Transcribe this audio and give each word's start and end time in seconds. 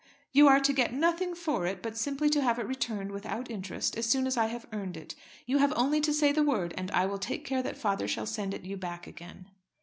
"You 0.31 0.47
are 0.47 0.59
to 0.59 0.73
get 0.73 0.93
nothing 0.95 1.35
for 1.35 1.67
it, 1.67 1.83
but 1.83 1.95
simply 1.95 2.27
to 2.31 2.41
have 2.41 2.57
it 2.57 2.65
returned, 2.65 3.11
without 3.11 3.51
interest, 3.51 3.95
as 3.95 4.07
soon 4.07 4.25
as 4.25 4.35
I 4.35 4.47
have 4.47 4.65
earned 4.73 4.97
it. 4.97 5.13
You 5.45 5.59
have 5.59 5.73
only 5.75 6.01
to 6.01 6.11
say 6.11 6.31
the 6.31 6.41
word 6.41 6.73
and 6.75 6.89
I 6.89 7.05
will 7.05 7.19
take 7.19 7.45
care 7.45 7.61
that 7.61 7.77
father 7.77 8.07
shall 8.07 8.25
send 8.25 8.55
it 8.55 8.65
you 8.65 8.77
back 8.77 9.05
again." 9.05 9.51